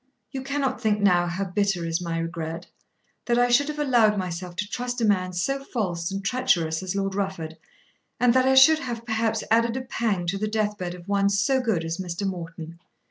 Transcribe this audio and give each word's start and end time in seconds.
You 0.31 0.41
cannot 0.41 0.81
think 0.81 0.99
now 0.99 1.27
how 1.27 1.45
bitter 1.45 1.85
is 1.85 2.01
my 2.01 2.17
regret; 2.17 2.65
that 3.25 3.37
I 3.37 3.49
should 3.49 3.67
have 3.67 3.77
allowed 3.77 4.17
myself 4.17 4.55
to 4.55 4.67
trust 4.67 4.99
a 4.99 5.05
man 5.05 5.31
so 5.31 5.63
false 5.63 6.09
and 6.09 6.25
treacherous 6.25 6.81
as 6.81 6.95
Lord 6.95 7.13
Rufford, 7.13 7.55
and 8.19 8.33
that 8.33 8.47
I 8.47 8.55
should 8.55 8.79
have 8.79 9.05
perhaps 9.05 9.43
added 9.51 9.77
a 9.77 9.81
pang 9.81 10.25
to 10.25 10.39
the 10.39 10.47
deathbed 10.47 10.95
of 10.95 11.07
one 11.07 11.29
so 11.29 11.59
good 11.61 11.85
as 11.85 11.99
Mr. 11.99 12.25
Morton." 12.25 12.79